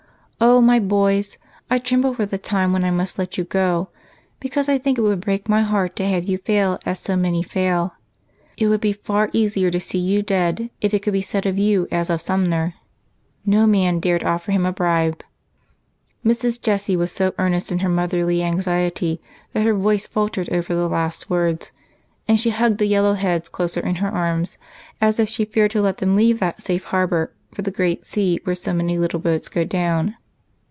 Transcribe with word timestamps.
O 0.43 0.59
ray 0.59 0.79
boys! 0.79 1.37
I 1.69 1.77
trem 1.77 2.01
ble 2.01 2.15
for 2.15 2.25
the 2.25 2.39
time 2.39 2.73
when 2.73 2.83
I 2.83 2.89
must 2.89 3.19
let 3.19 3.37
you 3.37 3.43
go, 3.43 3.89
because 4.39 4.69
I 4.69 4.79
think 4.79 4.97
it 4.97 5.01
would 5.01 5.21
break 5.21 5.47
my 5.47 5.61
heart 5.61 5.95
to 5.97 6.07
have 6.07 6.23
you 6.23 6.39
f 6.43 6.49
lil 6.49 6.79
as 6.83 6.97
so 6.99 7.15
many 7.15 7.43
fail. 7.43 7.93
It 8.57 8.65
would 8.65 8.81
be 8.81 8.91
fixr 8.93 9.29
easier 9.33 9.69
to 9.69 9.79
see 9.79 9.99
you 9.99 10.23
dead 10.23 10.71
if 10.81 10.95
it 10.95 11.03
could 11.03 11.13
be 11.13 11.21
said 11.21 11.45
of 11.45 11.59
you 11.59 11.87
as 11.91 12.09
of 12.09 12.21
Sumner, 12.21 12.73
—'No 13.55 13.67
man 13.67 13.99
dared 13.99 14.23
offer 14.23 14.51
him 14.51 14.65
a 14.65 14.71
bribe.'" 14.71 15.19
GOOD 15.19 15.23
BARGAINS. 16.23 16.37
203 16.39 16.49
Mrs. 16.51 16.61
Jessie 16.63 16.95
was 16.97 17.11
so 17.11 17.35
earnest 17.37 17.71
in 17.71 17.79
her 17.79 17.89
motherly 17.89 18.41
anxiety 18.41 19.21
that 19.53 19.63
her 19.67 19.75
voice 19.75 20.07
faltered 20.07 20.49
over 20.49 20.73
the 20.73 20.89
last 20.89 21.29
words, 21.29 21.71
and 22.27 22.39
she 22.39 22.49
hugged 22.49 22.79
the 22.79 22.87
yellow 22.87 23.13
heads 23.13 23.47
closer 23.47 23.79
in 23.79 23.95
her 23.95 24.09
arms, 24.09 24.57
as 24.99 25.19
if 25.19 25.29
she 25.29 25.45
feared 25.45 25.69
to 25.71 25.81
let 25.83 25.99
them 25.99 26.15
leave 26.15 26.39
that 26.39 26.63
safe 26.63 26.85
harbor 26.85 27.31
for 27.53 27.61
the 27.61 27.69
great 27.69 28.07
sea 28.07 28.39
whei 28.45 28.53
e 28.53 28.55
so 28.55 28.73
many 28.73 28.97
little 28.97 29.19
boats 29.19 29.47
go 29.47 29.63
down. 29.63 30.15